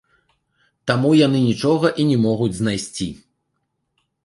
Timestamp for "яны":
1.17-1.39